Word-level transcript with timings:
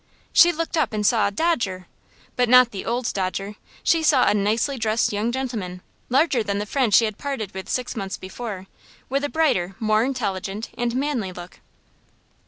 She 0.33 0.51
looked 0.51 0.77
up 0.77 0.93
and 0.93 1.05
saw 1.05 1.29
Dodger. 1.29 1.85
But 2.35 2.49
not 2.49 2.71
the 2.71 2.85
old 2.87 3.13
Dodger. 3.13 3.57
She 3.83 4.01
saw 4.01 4.25
a 4.25 4.33
nicely 4.33 4.79
dressed 4.79 5.13
young 5.13 5.31
gentleman, 5.31 5.83
larger 6.09 6.41
than 6.41 6.57
the 6.57 6.65
friend 6.65 6.91
she 6.91 7.05
had 7.05 7.19
parted 7.19 7.53
with 7.53 7.69
six 7.69 7.95
months 7.95 8.17
before, 8.17 8.65
with 9.09 9.23
a 9.23 9.29
brighter, 9.29 9.75
more 9.79 10.03
intelligent, 10.03 10.71
and 10.75 10.95
manly 10.95 11.31
look. 11.31 11.59